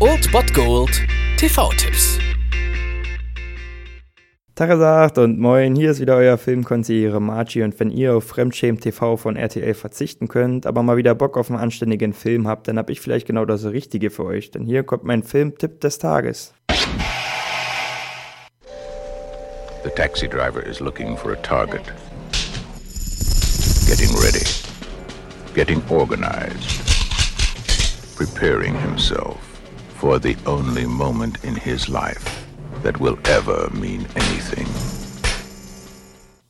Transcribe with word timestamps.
Old 0.00 0.30
Bot 0.32 0.52
Gold 0.52 0.90
TV-Tipps. 1.38 2.18
Tagesagt 4.54 5.18
und 5.18 5.38
moin, 5.38 5.74
hier 5.74 5.90
ist 5.92 6.00
wieder 6.00 6.16
euer 6.16 6.36
Filmkonsigliere 6.36 7.20
Margie 7.20 7.62
und 7.62 7.78
wenn 7.80 7.90
ihr 7.90 8.14
auf 8.14 8.24
Fremdschämen 8.24 8.80
TV 8.80 9.16
von 9.16 9.36
RTL 9.36 9.72
verzichten 9.74 10.28
könnt, 10.28 10.66
aber 10.66 10.82
mal 10.82 10.96
wieder 10.96 11.14
Bock 11.14 11.38
auf 11.38 11.50
einen 11.50 11.58
anständigen 11.58 12.12
Film 12.12 12.46
habt, 12.46 12.68
dann 12.68 12.76
hab 12.76 12.90
ich 12.90 13.00
vielleicht 13.00 13.26
genau 13.26 13.44
das 13.44 13.64
Richtige 13.64 14.10
für 14.10 14.24
euch, 14.24 14.50
denn 14.50 14.64
hier 14.64 14.82
kommt 14.82 15.04
mein 15.04 15.22
Filmtipp 15.22 15.80
des 15.80 15.98
Tages. 15.98 16.52
The 19.84 19.90
taxi 19.96 20.28
driver 20.28 20.62
is 20.64 20.80
looking 20.80 21.16
for 21.16 21.32
a 21.32 21.36
target. 21.36 21.92
Getting 23.86 24.14
ready. 24.16 24.44
Getting 25.54 25.82
organized. 25.88 26.93
Preparing 28.16 28.76
himself 28.76 29.36
for 29.96 30.20
the 30.20 30.36
only 30.46 30.86
moment 30.86 31.42
in 31.42 31.56
his 31.56 31.88
life 31.88 32.46
that 32.84 33.00
will 33.00 33.18
ever 33.24 33.68
mean 33.72 34.06
anything. 34.14 34.68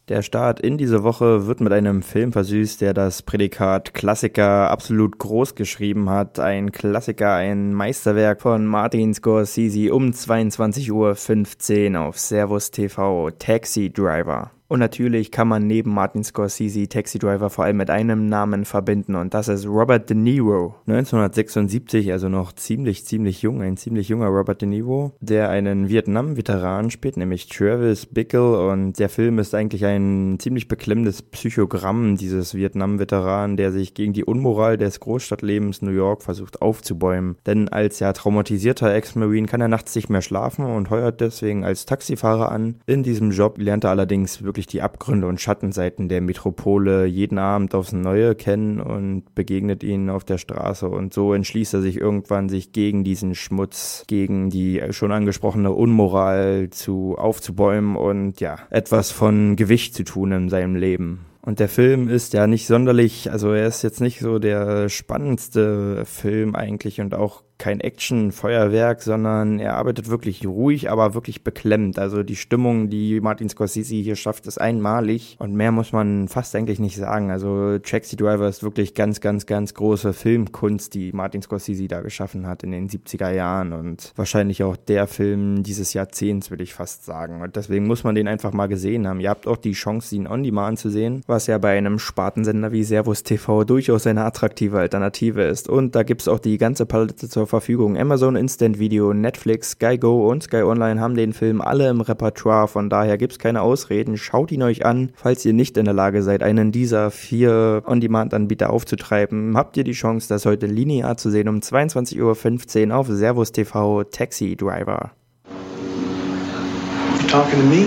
Der 0.09 0.21
Start 0.21 0.61
in 0.61 0.77
diese 0.77 1.03
Woche 1.05 1.47
wird 1.47 1.63
mit 1.63 1.73
einem 1.73 2.03
Film 2.03 2.33
versüßt, 2.33 2.83
der 2.83 2.93
das 2.93 3.23
Prädikat 3.23 3.95
Klassiker 3.95 4.71
absolut 4.71 5.19
groß 5.19 5.55
geschrieben 5.55 6.11
hat. 6.11 6.39
Ein 6.39 6.71
Klassiker, 6.71 7.33
ein 7.33 7.73
Meisterwerk 7.73 8.43
von 8.43 8.67
Martin 8.67 9.15
Scorsese 9.15 9.95
um 9.95 10.11
22.15 10.11 11.95
Uhr 11.95 12.01
auf 12.03 12.19
Servus 12.19 12.71
TV, 12.73 13.31
Taxi 13.31 13.91
Driver. 13.91 14.51
Und 14.67 14.81
natürlich 14.81 15.31
kann 15.31 15.49
man 15.49 15.67
neben 15.67 15.93
Martin 15.93 16.25
Scorsese 16.25 16.89
Taxi 16.89 17.19
Driver 17.19 17.51
vor 17.51 17.65
allem 17.65 17.77
mit 17.77 17.91
einem 17.91 18.29
Namen 18.29 18.65
verbinden 18.65 19.15
und 19.15 19.35
das 19.35 19.49
ist 19.49 19.67
Robert 19.67 20.09
De 20.09 20.17
Niro. 20.17 20.75
1976, 20.87 22.11
also 22.13 22.29
noch 22.29 22.53
ziemlich, 22.53 23.05
ziemlich 23.05 23.43
jung, 23.43 23.61
ein 23.61 23.77
ziemlich 23.77 24.09
junger 24.09 24.29
Robert 24.29 24.63
De 24.63 24.69
Niro, 24.69 25.13
der 25.21 25.51
einen 25.51 25.89
Vietnam-Veteran 25.89 26.91
spielt, 26.91 27.19
nämlich 27.19 27.49
Travis 27.49 28.07
Bickle 28.07 28.69
und 28.69 28.99
der 28.99 29.11
Film 29.11 29.39
ist 29.39 29.55
eigentlich 29.55 29.85
ein 29.85 30.39
ziemlich 30.39 30.67
beklemmendes 30.67 31.23
Psychogramm 31.23 32.17
dieses 32.17 32.55
Vietnam-Veteran, 32.55 33.57
der 33.59 33.71
sich 33.71 33.93
gegen 33.95 34.15
die 34.15 34.25
Unmoral 34.25 34.79
des 34.79 34.99
Großstadtlebens 35.01 35.83
New 35.83 35.91
York 35.91 36.23
versucht 36.23 36.63
aufzubäumen. 36.63 37.37
Denn 37.47 37.69
als 37.69 38.01
ja 38.01 38.13
traumatisierter 38.13 38.95
Ex-Marine 38.95 39.47
kann 39.47 39.61
er 39.61 39.69
nachts 39.69 39.95
nicht 39.95 40.09
mehr 40.09 40.23
schlafen 40.23 40.65
und 40.65 40.91
heuert 40.91 41.21
deswegen 41.21 41.65
als 41.65 41.85
Taxifahrer 41.85 42.51
an. 42.51 42.77
In 42.87 43.03
diesem 43.03 43.31
Job 43.31 43.59
lernt 43.59 43.85
er 43.85 43.91
allerdings 43.91 44.43
wirklich 44.43 44.64
wirklich 44.65 44.67
die 44.67 44.83
Abgründe 44.83 45.27
und 45.27 45.41
Schattenseiten 45.41 46.09
der 46.09 46.21
Metropole 46.21 47.05
jeden 47.05 47.39
Abend 47.39 47.75
aufs 47.75 47.93
Neue 47.93 48.35
kennen 48.35 48.81
und 48.81 49.35
begegnet 49.35 49.83
ihnen 49.83 50.11
auf 50.11 50.25
der 50.25 50.39
Straße. 50.39 50.89
Und 50.89 51.13
so 51.13 51.35
entschließt 51.35 51.75
er 51.75 51.83
sich 51.83 52.01
irgendwann, 52.01 52.49
sich 52.49 52.73
gegen 52.73 53.05
diesen 53.05 53.35
Schmutz, 53.35 54.05
gegen 54.07 54.51
die 54.51 54.83
schon 54.91 55.13
angesprochene 55.13 55.73
Unmoral 55.73 56.71
zu 56.71 57.17
aufzubäumen 57.19 57.97
und 57.97 58.41
ja, 58.41 58.59
etwas 58.71 59.11
von 59.11 59.57
Gewicht 59.57 59.95
zu 59.95 60.05
tun 60.05 60.33
in 60.33 60.49
seinem 60.49 60.77
Leben. 60.77 61.27
Und 61.43 61.61
der 61.61 61.69
Film 61.69 62.09
ist 62.09 62.33
ja 62.33 62.47
nicht 62.47 62.67
sonderlich, 62.67 63.31
also 63.31 63.53
er 63.53 63.67
ist 63.67 63.83
jetzt 63.83 64.01
nicht 64.01 64.21
so 64.21 64.39
der 64.39 64.89
spannendste 64.89 66.07
Film 66.07 66.55
eigentlich 66.55 67.03
und 67.03 67.15
auch 67.15 67.43
kein 67.65 67.81
Action-Feuerwerk, 67.81 69.01
sondern 69.01 69.59
er 69.59 69.77
arbeitet 69.77 70.11
wirklich 70.11 70.47
ruhig, 70.47 70.91
aber 70.91 71.15
wirklich 71.15 71.45
beklemmt. 71.45 71.99
Also 71.99 72.23
die 72.23 72.37
Stimmung, 72.37 72.91
die 72.91 73.23
Martin 73.23 73.49
Scorsese 73.49 73.95
hier 73.95 74.17
schafft, 74.17 74.47
ist 74.47 74.61
einmalig 74.61 75.37
und 75.39 75.55
mehr 75.55 75.73
muss 75.73 75.91
man 75.91 76.29
fast 76.29 76.55
eigentlich 76.55 76.79
nicht 76.79 76.99
sagen. 76.99 77.31
Also 77.31 77.79
Taxi 77.79 78.17
Driver 78.17 78.47
ist 78.49 78.63
wirklich 78.63 78.93
ganz, 78.93 79.23
ganz, 79.23 79.47
ganz 79.47 79.73
große 79.73 80.13
Filmkunst, 80.13 80.93
die 80.93 81.13
Martin 81.13 81.41
Scorsese 81.41 81.89
da 81.89 82.03
geschaffen 82.03 82.47
hat 82.47 82.65
in 82.65 82.71
den 82.71 82.91
70er 82.91 83.31
Jahren 83.31 83.73
und 83.73 84.13
wahrscheinlich 84.15 84.63
auch 84.63 84.77
der 84.77 85.07
Film 85.07 85.63
dieses 85.63 85.95
Jahrzehnts, 85.95 86.51
würde 86.51 86.65
ich 86.65 86.75
fast 86.75 87.07
sagen. 87.07 87.41
Und 87.41 87.57
deswegen 87.57 87.87
muss 87.87 88.05
man 88.05 88.15
den 88.15 88.29
einfach 88.29 88.53
mal 88.53 88.67
gesehen 88.67 89.09
haben. 89.09 89.21
Ihr 89.21 89.31
habt 89.31 89.47
auch 89.47 89.57
die 89.57 89.73
Chance, 89.73 90.15
ihn 90.15 90.27
on 90.27 90.43
demand 90.43 90.79
zu 90.79 90.91
sehen, 90.91 91.23
was 91.27 91.47
ja 91.47 91.57
bei 91.57 91.79
einem 91.79 91.99
Spartensender 91.99 92.73
wie 92.73 92.85
Servus 92.85 93.23
TV 93.23 93.65
durchaus 93.65 94.07
eine 94.07 94.25
attraktive 94.25 94.81
Alternative 94.81 95.45
ist. 95.45 95.71
Und 95.71 95.95
da 95.95 96.03
gibt's 96.03 96.29
auch 96.29 96.41
die 96.41 96.59
ganze 96.59 96.85
Palette 96.85 97.27
zur 97.27 97.54
Verfügung. 97.55 97.97
Amazon 97.97 98.35
Instant 98.35 98.81
Video, 98.81 99.15
Netflix, 99.15 99.71
Sky 99.71 99.97
Go 99.97 100.29
und 100.29 100.43
Sky 100.43 100.63
Online 100.63 101.01
haben 101.01 101.15
den 101.15 101.33
Film 101.33 101.61
alle 101.61 101.89
im 101.89 102.01
Repertoire, 102.01 102.67
von 102.67 102.91
daher 102.91 103.17
gibt's 103.17 103.39
keine 103.39 103.63
Ausreden. 103.63 104.17
Schaut 104.17 104.51
ihn 104.51 104.65
euch 104.65 104.85
an. 104.85 105.13
Falls 105.15 105.45
ihr 105.45 105.53
nicht 105.53 105.77
in 105.77 105.85
der 105.85 105.95
Lage 105.95 106.25
seid, 106.25 106.43
einen 106.43 106.73
dieser 106.73 107.13
vier 107.13 107.85
On-Demand-Anbieter 107.87 108.71
aufzutreiben, 108.71 109.57
habt 109.57 109.77
ihr 109.77 109.85
die 109.85 109.93
Chance, 109.93 110.29
das 110.29 110.47
heute 110.47 110.67
linear 110.67 111.17
zu 111.17 111.31
sehen 111.31 111.49
um 111.49 111.61
22.15 111.61 112.89
Uhr 112.89 112.97
auf 112.97 113.07
Servus 113.07 113.53
TV 113.53 114.03
Taxi 114.03 114.57
Driver. 114.57 115.13
You 115.47 117.29
talking 117.29 117.61
to 117.61 117.67
me? 117.67 117.87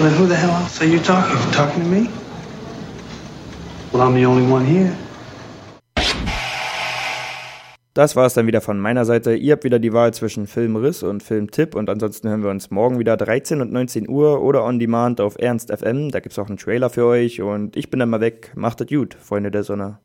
Well, 0.00 0.10
who 0.12 0.26
the 0.26 0.34
hell 0.34 0.50
else 0.50 0.80
are 0.80 0.86
you 0.86 0.98
talking? 0.98 1.36
You 1.36 1.52
talking 1.52 1.82
to 1.82 1.88
me? 1.88 2.08
Well, 3.92 4.00
I'm 4.02 4.14
the 4.14 4.24
only 4.24 4.50
one 4.50 4.64
here. 4.64 4.96
Das 7.96 8.14
war 8.14 8.26
es 8.26 8.34
dann 8.34 8.46
wieder 8.46 8.60
von 8.60 8.78
meiner 8.78 9.06
Seite. 9.06 9.34
Ihr 9.34 9.52
habt 9.52 9.64
wieder 9.64 9.78
die 9.78 9.94
Wahl 9.94 10.12
zwischen 10.12 10.46
Filmriss 10.46 11.02
und 11.02 11.22
Filmtipp 11.22 11.74
und 11.74 11.88
ansonsten 11.88 12.28
hören 12.28 12.42
wir 12.42 12.50
uns 12.50 12.70
morgen 12.70 12.98
wieder 12.98 13.16
13 13.16 13.62
und 13.62 13.72
19 13.72 14.06
Uhr 14.06 14.42
oder 14.42 14.64
on 14.64 14.78
demand 14.78 15.18
auf 15.18 15.38
Ernst 15.38 15.74
FM. 15.74 16.10
Da 16.10 16.20
gibt's 16.20 16.38
auch 16.38 16.48
einen 16.48 16.58
Trailer 16.58 16.90
für 16.90 17.06
euch 17.06 17.40
und 17.40 17.74
ich 17.74 17.88
bin 17.88 17.98
dann 17.98 18.10
mal 18.10 18.20
weg. 18.20 18.52
Macht 18.54 18.82
es 18.82 18.88
gut, 18.88 19.14
Freunde 19.14 19.50
der 19.50 19.62
Sonne. 19.62 19.98